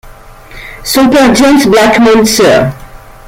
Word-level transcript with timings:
Son 0.83 1.09
père 1.11 1.35
James 1.35 1.61
Blackmon 1.69 2.25
Sr. 2.25 2.71